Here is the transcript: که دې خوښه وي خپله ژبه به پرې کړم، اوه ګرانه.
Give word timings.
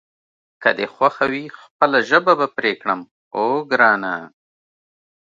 که 0.61 0.69
دې 0.77 0.85
خوښه 0.93 1.25
وي 1.31 1.45
خپله 1.59 1.97
ژبه 2.09 2.33
به 2.39 2.47
پرې 2.55 2.73
کړم، 2.81 3.01
اوه 3.37 3.57
ګرانه. 3.71 4.13